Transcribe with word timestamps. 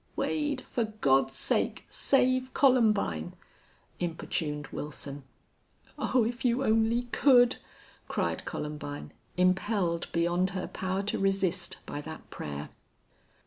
"Wade, 0.15 0.61
for 0.61 0.85
God's 0.85 1.35
sake 1.35 1.85
save 1.87 2.55
Columbine!" 2.55 3.35
importuned 3.99 4.65
Wilson. 4.71 5.21
"Oh, 5.95 6.23
if 6.25 6.43
you 6.43 6.63
only 6.63 7.03
could!" 7.11 7.57
cried 8.07 8.43
Columbine, 8.43 9.13
impelled 9.37 10.11
beyond 10.11 10.49
her 10.57 10.65
power 10.65 11.03
to 11.03 11.19
resist 11.19 11.77
by 11.85 12.01
that 12.01 12.27
prayer. 12.31 12.69